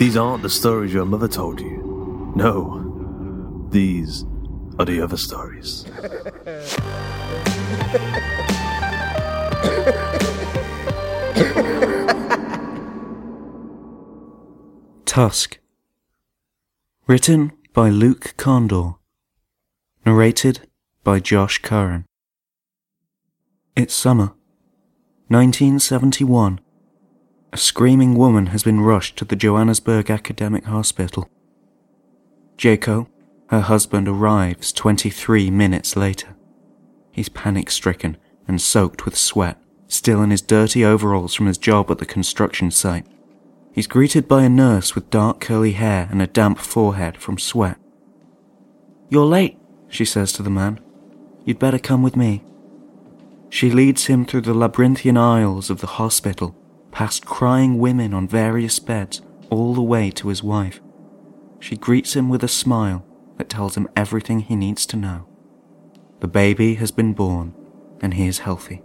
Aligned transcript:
These 0.00 0.16
aren't 0.16 0.42
the 0.42 0.48
stories 0.48 0.94
your 0.94 1.04
mother 1.04 1.28
told 1.28 1.60
you. 1.60 2.32
No, 2.34 3.68
these 3.68 4.24
are 4.78 4.86
the 4.86 4.98
other 5.02 5.18
stories. 5.18 5.84
Tusk. 15.04 15.58
Written 17.06 17.52
by 17.74 17.90
Luke 17.90 18.32
Kondor. 18.38 18.96
Narrated 20.06 20.66
by 21.04 21.20
Josh 21.20 21.58
Curran. 21.58 22.06
It's 23.76 23.92
summer. 23.92 24.32
1971. 25.28 26.60
A 27.52 27.56
screaming 27.56 28.14
woman 28.14 28.46
has 28.46 28.62
been 28.62 28.80
rushed 28.80 29.16
to 29.16 29.24
the 29.24 29.34
Johannesburg 29.34 30.08
Academic 30.08 30.66
Hospital. 30.66 31.28
Jaco, 32.56 33.08
her 33.48 33.62
husband, 33.62 34.06
arrives 34.06 34.72
23 34.72 35.50
minutes 35.50 35.96
later. 35.96 36.36
He's 37.10 37.28
panic 37.28 37.68
stricken 37.72 38.16
and 38.46 38.60
soaked 38.60 39.04
with 39.04 39.16
sweat, 39.16 39.60
still 39.88 40.22
in 40.22 40.30
his 40.30 40.42
dirty 40.42 40.84
overalls 40.84 41.34
from 41.34 41.46
his 41.46 41.58
job 41.58 41.90
at 41.90 41.98
the 41.98 42.06
construction 42.06 42.70
site. 42.70 43.06
He's 43.72 43.88
greeted 43.88 44.28
by 44.28 44.44
a 44.44 44.48
nurse 44.48 44.94
with 44.94 45.10
dark 45.10 45.40
curly 45.40 45.72
hair 45.72 46.06
and 46.12 46.22
a 46.22 46.28
damp 46.28 46.58
forehead 46.58 47.16
from 47.16 47.36
sweat. 47.36 47.78
You're 49.08 49.26
late, 49.26 49.58
she 49.88 50.04
says 50.04 50.32
to 50.34 50.44
the 50.44 50.50
man. 50.50 50.78
You'd 51.44 51.58
better 51.58 51.80
come 51.80 52.04
with 52.04 52.14
me. 52.14 52.44
She 53.48 53.72
leads 53.72 54.06
him 54.06 54.24
through 54.24 54.42
the 54.42 54.54
labyrinthian 54.54 55.16
aisles 55.16 55.68
of 55.68 55.80
the 55.80 55.88
hospital, 55.88 56.54
past 56.90 57.24
crying 57.24 57.78
women 57.78 58.12
on 58.14 58.28
various 58.28 58.78
beds, 58.78 59.22
all 59.50 59.74
the 59.74 59.82
way 59.82 60.10
to 60.10 60.28
his 60.28 60.42
wife. 60.42 60.80
She 61.58 61.76
greets 61.76 62.14
him 62.14 62.28
with 62.28 62.42
a 62.42 62.48
smile 62.48 63.04
that 63.36 63.48
tells 63.48 63.76
him 63.76 63.88
everything 63.96 64.40
he 64.40 64.56
needs 64.56 64.86
to 64.86 64.96
know. 64.96 65.26
The 66.20 66.28
baby 66.28 66.74
has 66.74 66.90
been 66.90 67.14
born, 67.14 67.54
and 68.00 68.14
he 68.14 68.26
is 68.26 68.40
healthy. 68.40 68.82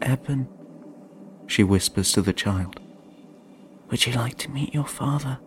Eben, 0.00 0.48
she 1.46 1.64
whispers 1.64 2.12
to 2.12 2.22
the 2.22 2.32
child. 2.32 2.80
Would 3.90 4.06
you 4.06 4.12
like 4.12 4.36
to 4.38 4.50
meet 4.50 4.74
your 4.74 4.86
father? 4.86 5.38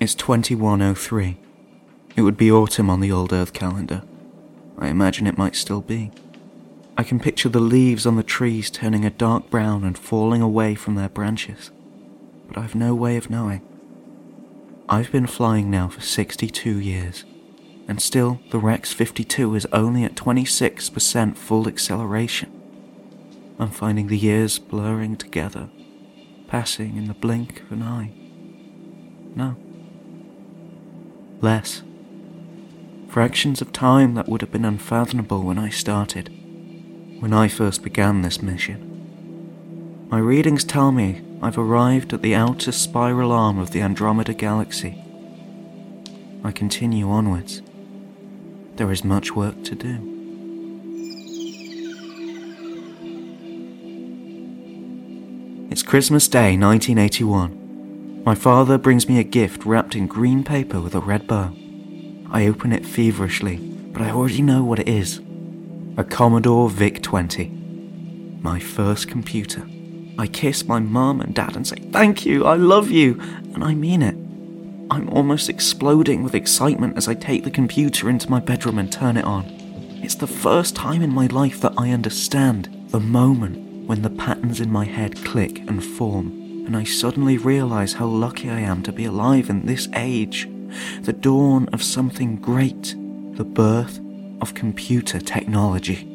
It's 0.00 0.14
2103. 0.16 1.38
It 2.16 2.22
would 2.22 2.36
be 2.36 2.50
autumn 2.50 2.90
on 2.90 3.00
the 3.00 3.12
old 3.12 3.32
Earth 3.32 3.52
calendar. 3.52 4.02
I 4.82 4.88
imagine 4.88 5.28
it 5.28 5.38
might 5.38 5.54
still 5.54 5.80
be. 5.80 6.10
I 6.96 7.04
can 7.04 7.20
picture 7.20 7.48
the 7.48 7.60
leaves 7.60 8.04
on 8.04 8.16
the 8.16 8.24
trees 8.24 8.68
turning 8.68 9.04
a 9.04 9.10
dark 9.10 9.48
brown 9.48 9.84
and 9.84 9.96
falling 9.96 10.42
away 10.42 10.74
from 10.74 10.96
their 10.96 11.08
branches. 11.08 11.70
But 12.48 12.58
I've 12.58 12.74
no 12.74 12.92
way 12.92 13.16
of 13.16 13.30
knowing. 13.30 13.62
I've 14.88 15.12
been 15.12 15.28
flying 15.28 15.70
now 15.70 15.86
for 15.86 16.00
62 16.00 16.80
years, 16.80 17.24
and 17.86 18.02
still 18.02 18.40
the 18.50 18.58
Rex 18.58 18.92
52 18.92 19.54
is 19.54 19.68
only 19.72 20.02
at 20.02 20.16
26% 20.16 21.36
full 21.36 21.68
acceleration. 21.68 22.50
I'm 23.60 23.70
finding 23.70 24.08
the 24.08 24.18
years 24.18 24.58
blurring 24.58 25.14
together, 25.14 25.70
passing 26.48 26.96
in 26.96 27.06
the 27.06 27.14
blink 27.14 27.60
of 27.60 27.70
an 27.70 27.82
eye. 27.84 28.10
No. 29.36 29.56
Less. 31.40 31.84
Fractions 33.12 33.60
of 33.60 33.72
time 33.74 34.14
that 34.14 34.26
would 34.26 34.40
have 34.40 34.50
been 34.50 34.64
unfathomable 34.64 35.42
when 35.42 35.58
I 35.58 35.68
started, 35.68 36.28
when 37.20 37.34
I 37.34 37.46
first 37.46 37.82
began 37.82 38.22
this 38.22 38.40
mission. 38.40 40.08
My 40.08 40.18
readings 40.18 40.64
tell 40.64 40.92
me 40.92 41.20
I've 41.42 41.58
arrived 41.58 42.14
at 42.14 42.22
the 42.22 42.34
outer 42.34 42.72
spiral 42.72 43.30
arm 43.30 43.58
of 43.58 43.72
the 43.72 43.82
Andromeda 43.82 44.32
Galaxy. 44.32 45.04
I 46.42 46.52
continue 46.52 47.10
onwards. 47.10 47.60
There 48.76 48.90
is 48.90 49.04
much 49.04 49.36
work 49.36 49.62
to 49.64 49.74
do. 49.74 50.08
It's 55.70 55.82
Christmas 55.82 56.28
Day 56.28 56.56
1981. 56.56 58.22
My 58.24 58.34
father 58.34 58.78
brings 58.78 59.06
me 59.06 59.18
a 59.18 59.22
gift 59.22 59.66
wrapped 59.66 59.94
in 59.94 60.06
green 60.06 60.42
paper 60.42 60.80
with 60.80 60.94
a 60.94 61.00
red 61.00 61.26
bow. 61.26 61.52
I 62.34 62.46
open 62.46 62.72
it 62.72 62.86
feverishly, 62.86 63.58
but 63.92 64.00
I 64.00 64.10
already 64.10 64.40
know 64.40 64.64
what 64.64 64.78
it 64.78 64.88
is. 64.88 65.20
A 65.98 66.02
Commodore 66.02 66.70
VIC 66.70 67.02
20. 67.02 67.48
My 68.40 68.58
first 68.58 69.06
computer. 69.06 69.66
I 70.16 70.28
kiss 70.28 70.64
my 70.64 70.78
mum 70.78 71.20
and 71.20 71.34
dad 71.34 71.56
and 71.56 71.66
say, 71.66 71.76
Thank 71.92 72.24
you, 72.24 72.46
I 72.46 72.54
love 72.54 72.90
you, 72.90 73.20
and 73.20 73.62
I 73.62 73.74
mean 73.74 74.00
it. 74.00 74.14
I'm 74.90 75.10
almost 75.10 75.50
exploding 75.50 76.22
with 76.22 76.34
excitement 76.34 76.96
as 76.96 77.06
I 77.06 77.12
take 77.12 77.44
the 77.44 77.50
computer 77.50 78.08
into 78.08 78.30
my 78.30 78.40
bedroom 78.40 78.78
and 78.78 78.90
turn 78.90 79.18
it 79.18 79.26
on. 79.26 79.44
It's 80.02 80.14
the 80.14 80.26
first 80.26 80.74
time 80.74 81.02
in 81.02 81.12
my 81.12 81.26
life 81.26 81.60
that 81.60 81.74
I 81.76 81.90
understand 81.90 82.86
the 82.88 83.00
moment 83.00 83.86
when 83.86 84.00
the 84.00 84.08
patterns 84.10 84.58
in 84.58 84.72
my 84.72 84.86
head 84.86 85.22
click 85.22 85.58
and 85.68 85.84
form, 85.84 86.28
and 86.66 86.78
I 86.78 86.84
suddenly 86.84 87.36
realize 87.36 87.92
how 87.92 88.06
lucky 88.06 88.48
I 88.48 88.60
am 88.60 88.82
to 88.84 88.92
be 88.92 89.04
alive 89.04 89.50
in 89.50 89.66
this 89.66 89.86
age, 89.92 90.48
the 91.02 91.12
dawn 91.12 91.68
of 91.72 91.82
something 91.82 92.36
great, 92.36 92.94
the 93.36 93.44
birth 93.44 94.00
of 94.40 94.54
computer 94.54 95.20
technology. 95.20 96.08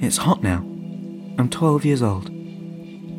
It's 0.00 0.16
hot 0.16 0.42
now. 0.42 0.58
I'm 1.38 1.48
12 1.50 1.84
years 1.84 2.02
old. 2.02 2.30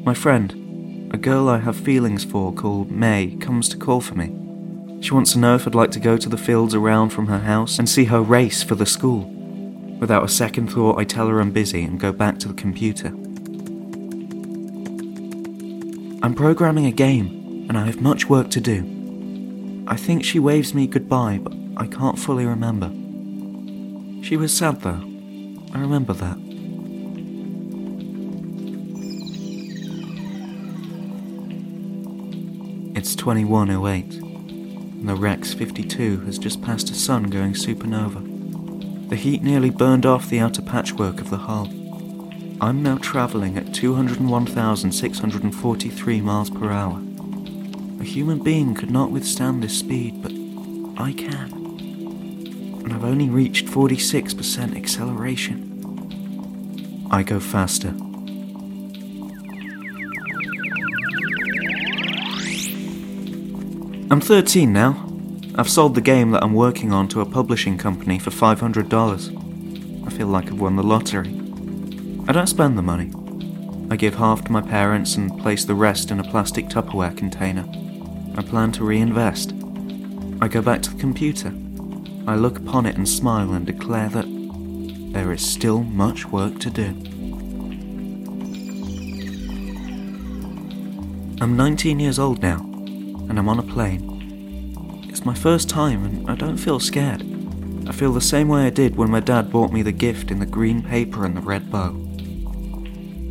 My 0.03 0.13
friend, 0.13 1.09
a 1.13 1.17
girl 1.17 1.47
I 1.47 1.59
have 1.59 1.75
feelings 1.75 2.23
for 2.23 2.53
called 2.53 2.89
May, 2.89 3.35
comes 3.39 3.69
to 3.69 3.77
call 3.77 4.01
for 4.01 4.15
me. 4.15 4.35
She 5.01 5.13
wants 5.13 5.33
to 5.33 5.39
know 5.39 5.55
if 5.55 5.67
I'd 5.67 5.75
like 5.75 5.91
to 5.91 5.99
go 5.99 6.17
to 6.17 6.29
the 6.29 6.37
fields 6.37 6.75
around 6.75 7.09
from 7.09 7.27
her 7.27 7.39
house 7.39 7.79
and 7.79 7.89
see 7.89 8.05
her 8.05 8.21
race 8.21 8.61
for 8.63 8.75
the 8.75 8.85
school. 8.85 9.25
Without 9.99 10.23
a 10.23 10.27
second 10.29 10.71
thought, 10.71 10.99
I 10.99 11.03
tell 11.03 11.27
her 11.27 11.39
I'm 11.39 11.51
busy 11.51 11.83
and 11.83 11.99
go 11.99 12.11
back 12.11 12.39
to 12.39 12.47
the 12.47 12.53
computer. 12.53 13.13
I'm 16.23 16.35
programming 16.35 16.85
a 16.85 16.91
game, 16.91 17.65
and 17.67 17.75
I 17.75 17.87
have 17.87 17.99
much 17.99 18.29
work 18.29 18.51
to 18.51 18.61
do. 18.61 19.83
I 19.87 19.95
think 19.95 20.23
she 20.23 20.37
waves 20.37 20.71
me 20.71 20.85
goodbye, 20.85 21.39
but 21.41 21.51
I 21.77 21.87
can't 21.87 22.19
fully 22.19 22.45
remember. 22.45 22.91
She 24.23 24.37
was 24.37 24.55
sad 24.55 24.81
though. 24.81 25.01
I 25.73 25.79
remember 25.79 26.13
that. 26.13 26.37
It's 32.95 33.15
2108, 33.15 34.13
and 34.13 35.09
the 35.09 35.15
Rex 35.15 35.55
52 35.55 36.19
has 36.25 36.37
just 36.37 36.61
passed 36.61 36.91
a 36.91 36.93
sun 36.93 37.23
going 37.23 37.53
supernova. 37.53 39.09
The 39.09 39.15
heat 39.15 39.41
nearly 39.41 39.71
burned 39.71 40.05
off 40.05 40.29
the 40.29 40.39
outer 40.39 40.61
patchwork 40.61 41.19
of 41.19 41.31
the 41.31 41.37
hull. 41.37 41.80
I'm 42.63 42.83
now 42.83 42.99
travelling 42.99 43.57
at 43.57 43.73
201,643 43.73 46.21
miles 46.21 46.51
per 46.51 46.69
hour. 46.69 47.01
A 47.99 48.03
human 48.03 48.43
being 48.43 48.75
could 48.75 48.91
not 48.91 49.09
withstand 49.09 49.63
this 49.63 49.79
speed, 49.79 50.21
but 50.21 50.31
I 51.01 51.13
can. 51.13 51.51
And 52.83 52.93
I've 52.93 53.03
only 53.03 53.29
reached 53.29 53.65
46% 53.65 54.77
acceleration. 54.77 57.07
I 57.09 57.23
go 57.23 57.39
faster. 57.39 57.95
I'm 64.11 64.21
13 64.21 64.71
now. 64.71 65.03
I've 65.55 65.67
sold 65.67 65.95
the 65.95 66.01
game 66.01 66.29
that 66.29 66.43
I'm 66.43 66.53
working 66.53 66.93
on 66.93 67.07
to 67.07 67.21
a 67.21 67.25
publishing 67.25 67.79
company 67.79 68.19
for 68.19 68.29
$500. 68.29 70.05
I 70.05 70.09
feel 70.11 70.27
like 70.27 70.49
I've 70.49 70.61
won 70.61 70.75
the 70.75 70.83
lottery. 70.83 71.40
I 72.31 72.33
don't 72.33 72.47
spend 72.47 72.77
the 72.77 72.81
money. 72.81 73.11
I 73.89 73.97
give 73.97 74.15
half 74.15 74.45
to 74.45 74.53
my 74.53 74.61
parents 74.61 75.17
and 75.17 75.37
place 75.41 75.65
the 75.65 75.75
rest 75.75 76.11
in 76.11 76.19
a 76.21 76.23
plastic 76.23 76.69
Tupperware 76.69 77.17
container. 77.17 77.67
I 78.37 78.41
plan 78.41 78.71
to 78.71 78.85
reinvest. 78.85 79.51
I 80.39 80.47
go 80.47 80.61
back 80.61 80.81
to 80.83 80.91
the 80.91 80.97
computer. 81.01 81.49
I 82.27 82.35
look 82.35 82.57
upon 82.57 82.85
it 82.85 82.95
and 82.95 83.09
smile 83.09 83.51
and 83.51 83.65
declare 83.65 84.07
that 84.07 84.27
there 85.11 85.33
is 85.33 85.45
still 85.45 85.83
much 85.83 86.25
work 86.25 86.57
to 86.59 86.69
do. 86.69 86.95
I'm 91.41 91.57
19 91.57 91.99
years 91.99 92.17
old 92.17 92.41
now, 92.41 92.61
and 92.61 93.37
I'm 93.37 93.49
on 93.49 93.59
a 93.59 93.73
plane. 93.73 95.03
It's 95.09 95.25
my 95.25 95.35
first 95.35 95.67
time, 95.67 96.05
and 96.05 96.31
I 96.31 96.35
don't 96.35 96.55
feel 96.55 96.79
scared. 96.79 97.25
I 97.89 97.91
feel 97.91 98.13
the 98.13 98.21
same 98.21 98.47
way 98.47 98.67
I 98.67 98.69
did 98.69 98.95
when 98.95 99.11
my 99.11 99.19
dad 99.19 99.51
bought 99.51 99.73
me 99.73 99.81
the 99.81 99.91
gift 99.91 100.31
in 100.31 100.39
the 100.39 100.45
green 100.45 100.81
paper 100.81 101.25
and 101.25 101.35
the 101.35 101.41
red 101.41 101.69
bow. 101.69 102.07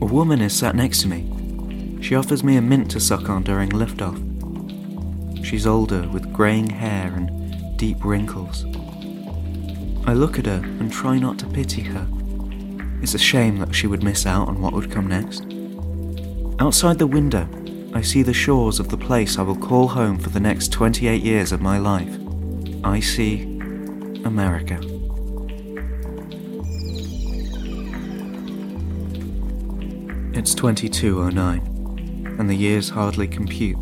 A 0.03 0.07
woman 0.07 0.41
is 0.41 0.57
sat 0.57 0.75
next 0.75 1.03
to 1.03 1.09
me. 1.09 2.01
She 2.01 2.15
offers 2.15 2.43
me 2.43 2.57
a 2.57 2.63
mint 2.63 2.91
to 2.93 3.01
suck 3.01 3.29
on 3.29 3.43
during 3.43 3.69
liftoff. 3.71 4.17
She's 5.45 5.67
older, 5.67 6.09
with 6.09 6.33
greying 6.33 6.71
hair 6.71 7.13
and 7.15 7.77
deep 7.77 8.05
wrinkles. 8.05 8.65
I 10.07 10.15
look 10.15 10.39
at 10.39 10.47
her 10.47 10.63
and 10.65 10.91
try 10.91 11.19
not 11.19 11.39
to 11.41 11.47
pity 11.47 11.83
her. 11.83 12.07
It's 13.03 13.15
a 13.15 13.19
shame 13.19 13.59
that 13.59 13.75
she 13.75 13.87
would 13.87 14.03
miss 14.03 14.27
out 14.27 14.49
on 14.49 14.61
what 14.61 14.73
would 14.73 14.91
come 14.91 15.07
next. 15.07 15.45
Outside 16.61 16.99
the 16.99 17.07
window, 17.07 17.49
I 17.95 18.01
see 18.01 18.23
the 18.23 18.33
shores 18.33 18.81
of 18.81 18.89
the 18.89 18.97
place 18.97 19.39
I 19.39 19.43
will 19.43 19.57
call 19.57 19.89
home 19.89 20.19
for 20.19 20.31
the 20.31 20.41
next 20.41 20.73
28 20.73 21.23
years 21.23 21.53
of 21.53 21.61
my 21.61 21.79
life. 21.79 22.19
I 22.85 23.01
see 23.01 23.43
America. 24.25 24.81
It's 30.41 30.55
2209, 30.55 32.37
and 32.39 32.49
the 32.49 32.55
years 32.55 32.89
hardly 32.89 33.29
compute. 33.29 33.79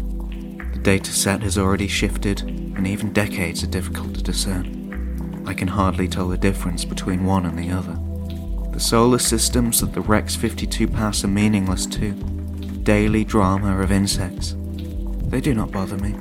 The 0.72 0.80
data 0.82 1.12
set 1.12 1.40
has 1.42 1.56
already 1.56 1.86
shifted, 1.86 2.40
and 2.40 2.84
even 2.84 3.12
decades 3.12 3.62
are 3.62 3.68
difficult 3.68 4.16
to 4.16 4.24
discern. 4.24 5.44
I 5.46 5.54
can 5.54 5.68
hardly 5.68 6.08
tell 6.08 6.26
the 6.26 6.36
difference 6.36 6.84
between 6.84 7.24
one 7.24 7.46
and 7.46 7.56
the 7.56 7.70
other. 7.70 7.96
The 8.72 8.80
solar 8.80 9.20
systems 9.20 9.80
that 9.80 9.92
the 9.92 10.00
Rex 10.00 10.34
52 10.34 10.88
pass 10.88 11.22
are 11.22 11.28
meaningless 11.28 11.86
too. 11.86 12.14
Daily 12.82 13.22
drama 13.22 13.80
of 13.80 13.92
insects. 13.92 14.56
They 15.28 15.40
do 15.40 15.54
not 15.54 15.70
bother 15.70 15.96
me. 15.96 16.16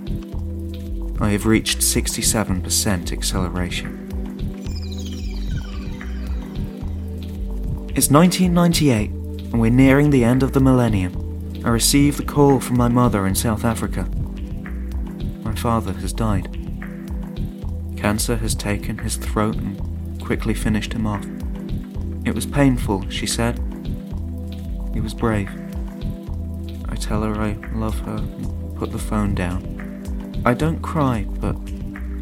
I 1.19 1.31
have 1.31 1.47
reached 1.47 1.79
67% 1.79 3.11
acceleration. 3.11 4.03
It's 7.95 8.11
1998, 8.11 9.09
and 9.51 9.61
we're 9.61 9.71
nearing 9.71 10.09
the 10.09 10.23
end 10.23 10.43
of 10.43 10.53
the 10.53 10.59
millennium. 10.59 11.61
I 11.65 11.69
receive 11.69 12.17
the 12.17 12.23
call 12.23 12.59
from 12.59 12.77
my 12.77 12.87
mother 12.87 13.25
in 13.25 13.35
South 13.35 13.65
Africa. 13.65 14.03
My 15.43 15.55
father 15.55 15.93
has 15.93 16.13
died. 16.13 16.53
Cancer 17.97 18.37
has 18.37 18.55
taken 18.55 18.99
his 18.99 19.17
throat 19.17 19.55
and 19.55 20.21
quickly 20.21 20.53
finished 20.53 20.93
him 20.93 21.07
off. 21.07 21.25
It 22.25 22.35
was 22.35 22.45
painful, 22.45 23.09
she 23.09 23.25
said. 23.25 23.57
He 24.93 25.01
was 25.01 25.13
brave. 25.13 25.49
I 26.89 26.95
tell 26.95 27.23
her 27.23 27.39
I 27.39 27.53
love 27.73 27.99
her 27.99 28.17
and 28.17 28.77
put 28.77 28.91
the 28.91 28.99
phone 28.99 29.33
down. 29.33 30.41
I 30.45 30.53
don't 30.53 30.81
cry, 30.81 31.25
but 31.39 31.55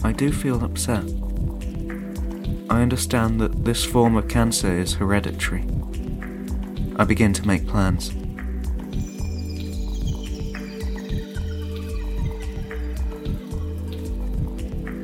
I 0.04 0.12
do 0.12 0.32
feel 0.32 0.64
upset. 0.64 1.04
I 2.70 2.82
understand 2.82 3.40
that 3.42 3.66
this 3.66 3.84
form 3.84 4.16
of 4.16 4.28
cancer 4.28 4.78
is 4.78 4.94
hereditary. 4.94 5.66
I 6.98 7.04
begin 7.04 7.34
to 7.34 7.46
make 7.46 7.68
plans. 7.68 8.12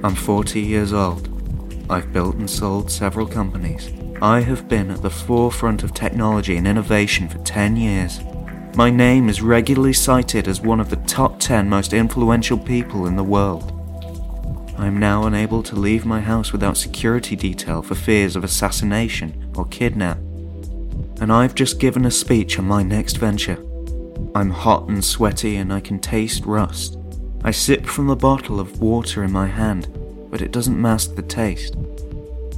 I'm 0.03 0.15
40 0.15 0.61
years 0.61 0.93
old. 0.93 1.27
I've 1.89 2.13
built 2.13 2.35
and 2.35 2.49
sold 2.49 2.89
several 2.89 3.27
companies. 3.27 3.91
I 4.21 4.39
have 4.39 4.69
been 4.69 4.89
at 4.89 5.01
the 5.01 5.09
forefront 5.09 5.83
of 5.83 5.93
technology 5.93 6.55
and 6.55 6.65
innovation 6.65 7.27
for 7.27 7.39
10 7.39 7.75
years. 7.75 8.21
My 8.75 8.89
name 8.89 9.27
is 9.27 9.41
regularly 9.41 9.91
cited 9.91 10.47
as 10.47 10.61
one 10.61 10.79
of 10.79 10.89
the 10.89 10.95
top 10.95 11.39
10 11.39 11.67
most 11.67 11.91
influential 11.91 12.57
people 12.57 13.05
in 13.05 13.17
the 13.17 13.23
world. 13.23 13.73
I 14.77 14.87
am 14.87 14.97
now 14.97 15.25
unable 15.27 15.61
to 15.63 15.75
leave 15.75 16.05
my 16.05 16.21
house 16.21 16.53
without 16.53 16.77
security 16.77 17.35
detail 17.35 17.81
for 17.81 17.95
fears 17.95 18.37
of 18.37 18.45
assassination 18.45 19.51
or 19.57 19.65
kidnap. 19.65 20.17
And 21.21 21.31
I've 21.31 21.53
just 21.53 21.79
given 21.79 22.05
a 22.05 22.11
speech 22.11 22.57
on 22.57 22.65
my 22.65 22.81
next 22.81 23.17
venture. 23.17 23.63
I'm 24.33 24.49
hot 24.49 24.89
and 24.89 25.05
sweaty 25.05 25.57
and 25.57 25.71
I 25.71 25.79
can 25.79 25.99
taste 25.99 26.47
rust. 26.47 26.97
I 27.43 27.51
sip 27.51 27.85
from 27.85 28.07
the 28.07 28.15
bottle 28.15 28.59
of 28.59 28.81
water 28.81 29.23
in 29.23 29.31
my 29.31 29.45
hand, 29.45 29.87
but 30.31 30.41
it 30.41 30.51
doesn't 30.51 30.81
mask 30.81 31.13
the 31.13 31.21
taste. 31.21 31.75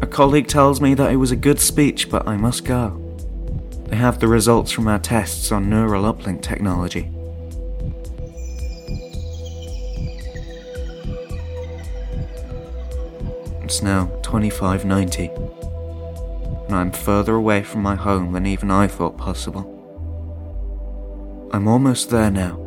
A 0.02 0.08
colleague 0.08 0.48
tells 0.48 0.80
me 0.80 0.94
that 0.94 1.12
it 1.12 1.18
was 1.18 1.32
a 1.32 1.36
good 1.36 1.60
speech, 1.60 2.10
but 2.10 2.26
I 2.26 2.38
must 2.38 2.64
go. 2.64 3.00
They 3.88 3.98
have 3.98 4.20
the 4.20 4.30
results 4.30 4.72
from 4.72 4.88
our 4.88 5.00
tests 5.00 5.52
on 5.52 5.70
neural 5.70 6.12
uplink 6.12 6.42
technology. 6.42 7.12
It's 13.62 13.82
now 13.82 14.06
2590, 14.24 15.32
and 16.74 16.82
I'm 16.82 16.92
further 16.92 17.36
away 17.36 17.62
from 17.62 17.84
my 17.84 17.94
home 17.94 18.32
than 18.32 18.48
even 18.48 18.72
I 18.72 18.88
thought 18.88 19.16
possible. 19.16 19.70
I'm 21.54 21.68
almost 21.68 22.10
there 22.10 22.32
now. 22.32 22.60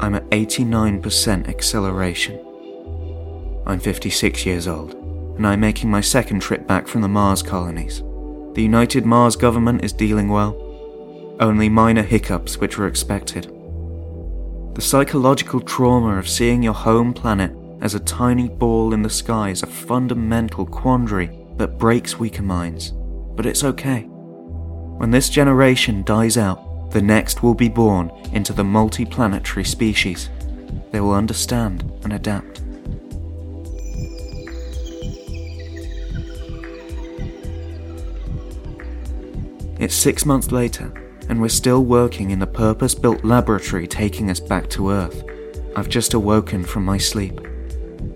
I'm 0.00 0.16
at 0.16 0.28
89% 0.30 1.48
acceleration. 1.48 2.44
I'm 3.66 3.78
56 3.78 4.44
years 4.44 4.66
old, 4.66 4.94
and 5.36 5.46
I'm 5.46 5.60
making 5.60 5.92
my 5.92 6.00
second 6.00 6.40
trip 6.40 6.66
back 6.66 6.88
from 6.88 7.02
the 7.02 7.08
Mars 7.08 7.40
colonies. 7.40 8.02
The 8.54 8.62
United 8.62 9.06
Mars 9.06 9.36
government 9.36 9.84
is 9.84 9.92
dealing 9.92 10.28
well, 10.28 10.56
only 11.38 11.68
minor 11.68 12.02
hiccups 12.02 12.58
which 12.58 12.78
were 12.78 12.88
expected. 12.88 13.44
The 14.74 14.82
psychological 14.82 15.60
trauma 15.60 16.18
of 16.18 16.28
seeing 16.28 16.64
your 16.64 16.74
home 16.74 17.14
planet 17.14 17.52
as 17.80 17.94
a 17.94 18.00
tiny 18.00 18.48
ball 18.48 18.92
in 18.92 19.02
the 19.02 19.10
sky 19.10 19.50
is 19.50 19.62
a 19.62 19.68
fundamental 19.68 20.66
quandary 20.66 21.30
that 21.58 21.78
breaks 21.78 22.18
weaker 22.18 22.42
minds, 22.42 22.92
but 23.36 23.46
it's 23.46 23.64
okay. 23.64 24.02
When 24.98 25.10
this 25.10 25.28
generation 25.28 26.02
dies 26.04 26.36
out, 26.36 26.90
the 26.92 27.02
next 27.02 27.42
will 27.42 27.54
be 27.54 27.68
born 27.68 28.10
into 28.32 28.52
the 28.52 28.64
multi-planetary 28.64 29.64
species. 29.64 30.28
they 30.92 31.00
will 31.00 31.14
understand 31.14 31.82
and 32.04 32.12
adapt. 32.12 32.60
It's 39.80 39.94
six 39.94 40.24
months 40.24 40.52
later, 40.52 40.92
and 41.28 41.40
we're 41.40 41.48
still 41.48 41.84
working 41.84 42.30
in 42.30 42.38
the 42.38 42.46
purpose 42.46 42.94
built 42.94 43.24
laboratory 43.24 43.88
taking 43.88 44.30
us 44.30 44.38
back 44.38 44.70
to 44.70 44.90
Earth. 44.90 45.24
I've 45.76 45.88
just 45.88 46.14
awoken 46.14 46.62
from 46.62 46.84
my 46.84 46.96
sleep. 46.96 47.40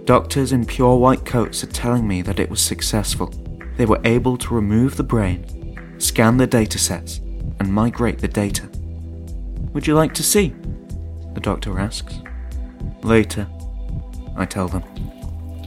Doctors 0.04 0.52
in 0.52 0.64
pure 0.64 0.96
white 0.96 1.24
coats 1.24 1.64
are 1.64 1.72
telling 1.72 2.06
me 2.06 2.22
that 2.22 2.38
it 2.38 2.48
was 2.48 2.60
successful. 2.60 3.34
They 3.78 3.86
were 3.86 4.00
able 4.02 4.36
to 4.38 4.54
remove 4.54 4.96
the 4.96 5.04
brain, 5.04 5.94
scan 5.98 6.36
the 6.36 6.48
datasets, 6.48 7.20
and 7.60 7.72
migrate 7.72 8.18
the 8.18 8.26
data. 8.26 8.68
Would 9.72 9.86
you 9.86 9.94
like 9.94 10.12
to 10.14 10.24
see? 10.24 10.52
The 11.34 11.40
doctor 11.40 11.78
asks. 11.78 12.18
Later, 13.04 13.46
I 14.36 14.46
tell 14.46 14.66
them. 14.66 14.82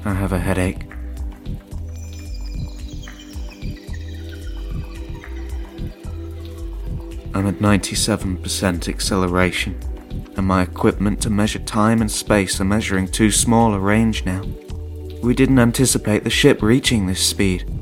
I 0.03 0.13
have 0.13 0.33
a 0.33 0.39
headache. 0.39 0.83
I'm 7.33 7.47
at 7.47 7.59
97% 7.59 8.89
acceleration, 8.89 9.79
and 10.35 10.45
my 10.45 10.63
equipment 10.63 11.21
to 11.21 11.29
measure 11.29 11.59
time 11.59 12.01
and 12.01 12.11
space 12.11 12.59
are 12.59 12.65
measuring 12.65 13.07
too 13.07 13.31
small 13.31 13.73
a 13.73 13.79
range 13.79 14.25
now. 14.25 14.43
We 15.23 15.33
didn't 15.33 15.59
anticipate 15.59 16.25
the 16.25 16.29
ship 16.29 16.61
reaching 16.61 17.07
this 17.07 17.25
speed. 17.25 17.80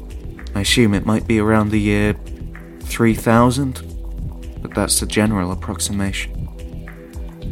I 0.59 0.63
assume 0.63 0.93
it 0.93 1.05
might 1.05 1.25
be 1.25 1.39
around 1.39 1.69
the 1.69 1.79
year 1.79 2.17
3000, 2.81 4.61
but 4.61 4.73
that's 4.73 4.99
the 4.99 5.05
general 5.05 5.53
approximation. 5.53 6.33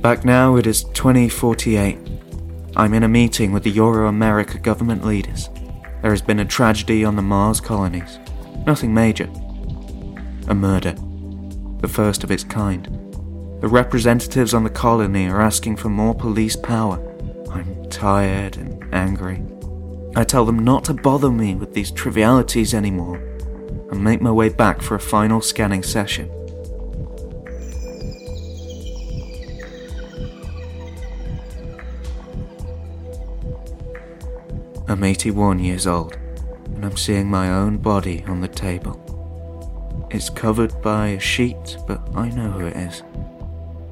Back 0.01 0.25
now, 0.25 0.57
it 0.57 0.67
is 0.67 0.83
2048. 0.83 1.99
I'm 2.75 2.93
in 2.93 3.03
a 3.03 3.07
meeting 3.07 3.53
with 3.53 3.63
the 3.63 3.69
Euro 3.69 4.09
America 4.09 4.57
government 4.57 5.05
leaders. 5.05 5.47
There 6.01 6.11
has 6.11 6.21
been 6.21 6.41
a 6.41 6.45
tragedy 6.45 7.05
on 7.05 7.15
the 7.15 7.21
Mars 7.21 7.61
colonies. 7.61 8.19
Nothing 8.65 8.93
major. 8.93 9.29
A 10.49 10.53
murder 10.53 10.93
the 11.79 11.87
first 11.87 12.25
of 12.25 12.31
its 12.31 12.43
kind. 12.43 12.87
The 13.61 13.69
representatives 13.69 14.53
on 14.53 14.65
the 14.65 14.69
colony 14.69 15.29
are 15.29 15.39
asking 15.39 15.77
for 15.77 15.87
more 15.87 16.13
police 16.13 16.57
power. 16.57 16.99
I'm 17.53 17.89
tired 17.89 18.57
and 18.57 18.83
angry. 18.93 19.47
I 20.17 20.24
tell 20.24 20.45
them 20.45 20.57
not 20.57 20.83
to 20.86 20.95
bother 20.95 21.29
me 21.29 21.53
with 21.53 21.75
these 21.75 21.91
trivialities 21.91 22.74
anymore 22.74 23.17
and 23.91 24.03
make 24.03 24.19
my 24.19 24.31
way 24.31 24.50
back 24.50 24.81
for 24.81 24.95
a 24.95 25.00
final 25.00 25.41
scanning 25.41 25.83
session. 25.83 26.27
I'm 34.88 35.03
81 35.03 35.59
years 35.59 35.86
old, 35.86 36.17
and 36.74 36.83
I'm 36.83 36.97
seeing 36.97 37.29
my 37.29 37.51
own 37.51 37.77
body 37.77 38.24
on 38.25 38.41
the 38.41 38.47
table. 38.47 39.00
It's 40.09 40.31
covered 40.31 40.81
by 40.81 41.09
a 41.09 41.19
sheet, 41.19 41.77
but 41.86 42.01
I 42.15 42.29
know 42.29 42.50
who 42.50 42.65
it 42.65 42.75
is. 42.75 43.03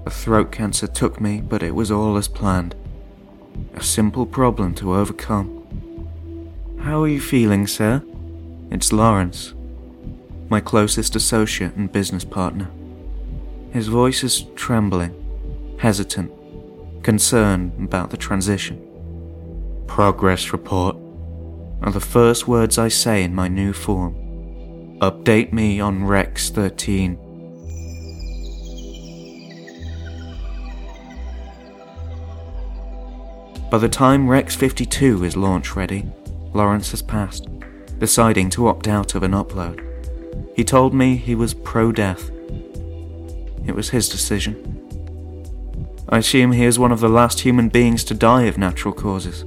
A 0.08 0.10
throat 0.10 0.52
cancer 0.52 0.88
took 0.88 1.22
me, 1.22 1.40
but 1.40 1.62
it 1.62 1.76
was 1.76 1.92
all 1.92 2.18
as 2.18 2.28
planned. 2.28 2.74
A 3.76 3.84
simple 3.84 4.26
problem 4.26 4.74
to 4.76 4.96
overcome. 4.96 5.65
How 6.86 7.02
are 7.02 7.08
you 7.08 7.20
feeling, 7.20 7.66
sir? 7.66 8.04
It's 8.70 8.94
Lawrence, 8.94 9.56
my 10.50 10.62
closest 10.62 11.16
associate 11.16 11.74
and 11.74 11.92
business 11.92 12.24
partner. 12.24 12.70
His 13.72 13.88
voice 13.88 14.24
is 14.24 14.46
trembling, 14.54 15.16
hesitant, 15.80 16.32
concerned 17.02 17.74
about 17.80 18.12
the 18.12 18.18
transition. 18.18 18.80
Progress 19.88 20.54
report 20.54 20.96
are 21.82 21.92
the 21.92 22.00
first 22.00 22.48
words 22.48 22.78
I 22.78 22.90
say 22.90 23.24
in 23.24 23.34
my 23.34 23.48
new 23.48 23.74
form. 23.74 24.14
Update 25.00 25.52
me 25.52 25.80
on 25.80 26.04
Rex 26.04 26.52
13. 26.52 27.16
By 33.72 33.80
the 33.80 33.90
time 33.90 34.30
Rex 34.30 34.56
52 34.56 35.24
is 35.24 35.36
launch 35.36 35.76
ready, 35.76 36.06
Lawrence 36.56 36.92
has 36.92 37.02
passed, 37.02 37.48
deciding 38.00 38.50
to 38.52 38.68
opt 38.68 38.88
out 38.88 39.14
of 39.14 39.24
an 39.24 39.32
upload. 39.32 39.82
He 40.56 40.64
told 40.64 40.94
me 40.94 41.18
he 41.18 41.36
was 41.36 41.54
pro 41.54 41.92
death. 41.92 42.32
It 43.68 43.76
was 43.76 43.90
his 43.90 44.10
decision. 44.10 44.72
I 46.10 46.20
assume 46.20 46.52
he 46.52 46.66
is 46.66 46.80
one 46.80 46.92
of 46.92 47.00
the 47.00 47.10
last 47.10 47.42
human 47.42 47.70
beings 47.70 48.04
to 48.06 48.14
die 48.14 48.44
of 48.44 48.58
natural 48.58 48.94
causes. 48.94 49.44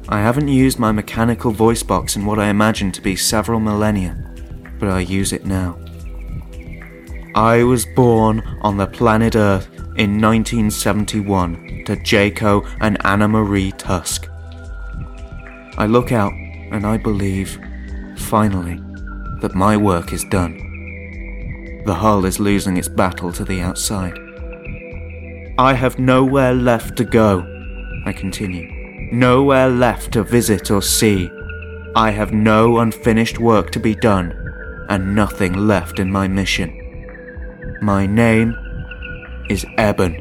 I 0.08 0.22
haven't 0.22 0.48
used 0.48 0.80
my 0.80 0.94
mechanical 0.94 1.52
voice 1.52 1.84
box 1.84 2.16
in 2.16 2.26
what 2.26 2.40
I 2.40 2.48
imagine 2.48 2.94
to 2.94 3.02
be 3.02 3.18
several 3.18 3.60
millennia, 3.60 4.16
but 4.80 4.88
I 4.88 5.02
use 5.02 5.34
it 5.34 5.46
now. 5.46 5.78
I 7.36 7.64
was 7.64 7.86
born 7.86 8.40
on 8.62 8.78
the 8.78 8.88
planet 8.88 9.36
Earth 9.36 9.68
in 9.96 10.20
1971 10.20 11.84
to 11.86 11.96
Jaco 11.98 12.68
and 12.82 12.98
Anna 13.06 13.28
Marie 13.28 13.72
Tusk. 13.74 14.28
I 15.78 15.86
look 15.86 16.12
out 16.12 16.34
and 16.72 16.86
I 16.86 16.98
believe, 16.98 17.60
finally, 18.18 18.80
that 19.42 19.54
my 19.56 19.78
work 19.78 20.12
is 20.14 20.24
done. 20.24 21.84
The 21.86 21.96
hull 21.96 22.26
is 22.26 22.40
losing 22.40 22.78
its 22.78 22.88
battle 22.88 23.32
to 23.34 23.44
the 23.44 23.62
outside. 23.62 24.18
I 25.58 25.74
have 25.74 26.00
nowhere 26.00 26.54
left 26.54 26.96
to 26.98 27.04
go, 27.04 27.46
I 28.06 28.14
continue. 28.14 28.68
Nowhere 29.12 29.70
left 29.70 30.14
to 30.14 30.24
visit 30.24 30.72
or 30.72 30.82
see. 30.82 31.30
I 31.96 32.10
have 32.10 32.34
no 32.34 32.80
unfinished 32.80 33.38
work 33.38 33.70
to 33.72 33.80
be 33.80 33.94
done, 33.94 34.34
and 34.90 35.16
nothing 35.16 35.54
left 35.68 36.00
in 36.00 36.12
my 36.12 36.28
mission. 36.28 36.80
My 37.82 38.08
name 38.08 38.56
is 39.50 39.66
Eben. 39.78 40.16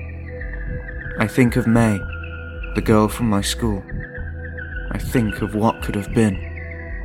I 1.19 1.27
think 1.27 1.57
of 1.57 1.67
May, 1.67 1.99
the 2.75 2.83
girl 2.83 3.09
from 3.09 3.29
my 3.29 3.41
school. 3.41 3.83
I 4.91 4.99
think 4.99 5.43
of 5.43 5.55
what 5.55 5.83
could 5.83 5.95
have 5.95 6.13
been. 6.15 6.37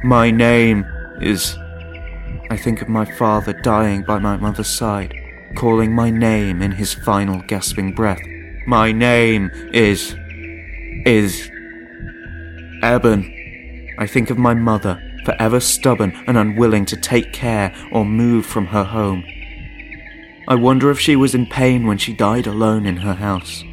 My 0.03 0.31
name 0.31 0.85
is. 1.21 1.57
I 2.49 2.57
think 2.57 2.81
of 2.81 2.89
my 2.89 3.05
father 3.05 3.53
dying 3.53 4.03
by 4.03 4.19
my 4.19 4.37
mother's 4.37 4.67
side 4.67 5.13
calling 5.55 5.93
my 5.93 6.09
name 6.09 6.61
in 6.61 6.71
his 6.71 6.93
final 6.93 7.41
gasping 7.47 7.93
breath. 7.93 8.19
My 8.65 8.91
name 8.91 9.49
is. 9.73 10.15
is. 11.05 11.49
Eben. 12.83 13.33
I 13.97 14.05
think 14.05 14.29
of 14.29 14.37
my 14.37 14.53
mother, 14.53 15.01
forever 15.25 15.59
stubborn 15.59 16.13
and 16.27 16.37
unwilling 16.37 16.85
to 16.85 16.97
take 16.97 17.33
care 17.33 17.73
or 17.91 18.05
move 18.05 18.45
from 18.45 18.67
her 18.67 18.83
home. 18.83 19.23
I 20.49 20.55
wonder 20.55 20.89
if 20.89 20.99
she 20.99 21.17
was 21.17 21.35
in 21.35 21.45
pain 21.45 21.85
when 21.85 21.97
she 21.97 22.13
died 22.13 22.47
alone 22.47 22.85
in 22.85 22.97
her 22.97 23.15
house. 23.15 23.63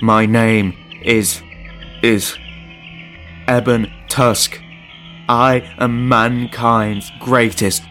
My 0.00 0.24
name 0.24 0.74
is. 1.02 1.42
is. 2.02 2.36
Eben 3.48 3.92
Tusk. 4.08 4.60
I 5.28 5.74
am 5.78 6.08
mankind's 6.08 7.10
greatest. 7.18 7.82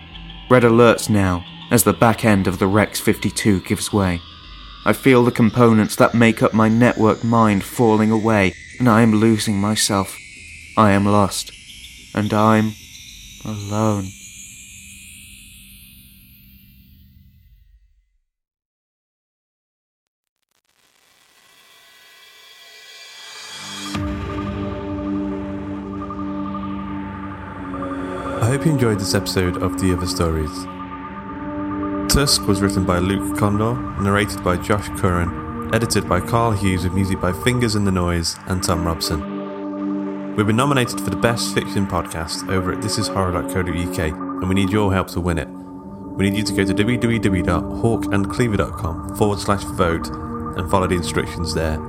Red 0.50 0.64
alerts 0.64 1.10
now 1.10 1.46
as 1.72 1.84
the 1.84 1.94
back 1.94 2.24
end 2.24 2.48
of 2.48 2.60
the 2.60 2.68
Rex 2.68 3.00
52 3.00 3.62
gives 3.62 3.92
way. 3.92 4.22
I 4.86 4.94
feel 4.94 5.24
the 5.24 5.32
components 5.32 5.96
that 5.98 6.14
make 6.14 6.42
up 6.42 6.54
my 6.54 6.70
network 6.70 7.24
mind 7.24 7.64
falling 7.64 8.12
away, 8.12 8.54
and 8.80 8.88
I 8.88 9.02
am 9.02 9.14
losing 9.14 9.60
myself. 9.60 10.18
I 10.78 10.92
am 10.92 11.06
lost, 11.06 11.52
and 12.16 12.34
I'm 12.34 12.74
alone. 13.46 14.08
Hope 28.52 28.66
you 28.66 28.72
enjoyed 28.74 29.00
this 29.00 29.16
episode 29.16 29.64
of 29.64 29.80
The 29.80 29.94
Other 29.94 30.06
Stories. 30.06 30.52
Tusk 32.14 32.46
was 32.50 32.62
written 32.62 32.84
by 32.84 33.00
Luke 33.00 33.38
Kondor, 33.38 33.98
narrated 34.02 34.44
by 34.44 34.58
Josh 34.58 34.90
Curran, 35.00 35.74
edited 35.74 36.10
by 36.10 36.20
Karl 36.20 36.52
Hughes 36.52 36.84
with 36.84 36.92
music 36.92 37.22
by 37.22 37.32
Fingers 37.32 37.78
in 37.78 37.86
the 37.86 37.94
Noise 37.94 38.36
and 38.48 38.62
Thom 38.62 38.86
Robson. 38.86 40.36
We've 40.36 40.48
been 40.48 40.58
nominated 40.58 41.00
for 41.00 41.12
the 41.12 41.16
Best 41.16 41.54
Fiction 41.54 41.88
Podcast 41.88 42.52
over 42.52 42.74
at 42.74 42.80
thisishorror.co.uk 42.80 44.00
and 44.00 44.50
we 44.50 44.56
need 44.56 44.70
your 44.70 44.92
help 44.92 45.08
to 45.12 45.22
win 45.22 45.38
it. 45.38 45.48
We 45.48 46.30
need 46.30 46.38
you 46.38 46.44
to 46.44 46.54
go 46.54 46.66
to 46.66 46.74
www.hawkandcleaver.com 46.74 49.16
forward 49.16 49.40
slash 49.40 49.64
vote 49.64 50.10
and 50.10 50.70
follow 50.70 50.88
the 50.88 50.96
instructions 50.96 51.54
there. 51.54 51.80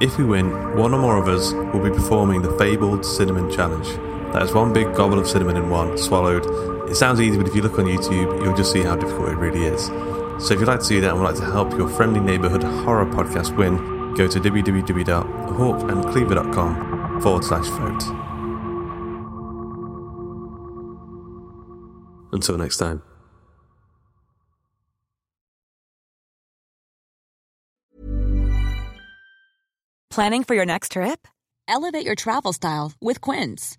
If 0.00 0.18
we 0.18 0.24
win, 0.24 0.76
one 0.76 0.94
or 0.94 1.00
more 1.00 1.20
of 1.20 1.26
us 1.26 1.52
will 1.52 1.82
be 1.82 1.90
performing 1.90 2.42
the 2.42 2.56
fabled 2.58 3.04
Cinnamon 3.04 3.50
Challenge. 3.50 4.05
That 4.36 4.44
is 4.44 4.52
one 4.52 4.72
big 4.74 4.94
gobble 4.94 5.18
of 5.18 5.26
cinnamon 5.26 5.56
in 5.56 5.70
one, 5.70 5.96
swallowed. 5.96 6.44
It 6.90 6.94
sounds 6.94 7.22
easy, 7.22 7.38
but 7.38 7.48
if 7.48 7.54
you 7.54 7.62
look 7.62 7.78
on 7.78 7.86
YouTube, 7.86 8.44
you'll 8.44 8.54
just 8.54 8.70
see 8.70 8.82
how 8.82 8.94
difficult 8.94 9.30
it 9.30 9.36
really 9.36 9.64
is. 9.64 9.86
So 10.46 10.52
if 10.52 10.60
you'd 10.60 10.68
like 10.68 10.80
to 10.80 10.84
see 10.84 11.00
that 11.00 11.12
and 11.12 11.18
would 11.18 11.26
like 11.26 11.36
to 11.36 11.50
help 11.50 11.72
your 11.72 11.88
friendly 11.88 12.20
neighbourhood 12.20 12.62
horror 12.62 13.06
podcast 13.06 13.56
win, 13.56 13.78
go 14.12 14.28
to 14.28 14.38
www.hawkandcleaver.com 14.38 17.20
forward 17.22 17.44
slash 17.44 17.66
vote. 17.68 18.02
Until 22.34 22.58
next 22.58 22.76
time. 22.76 23.02
Planning 30.10 30.44
for 30.44 30.54
your 30.54 30.66
next 30.66 30.92
trip? 30.92 31.26
Elevate 31.66 32.04
your 32.04 32.14
travel 32.14 32.52
style 32.52 32.92
with 33.00 33.22
Quince. 33.22 33.78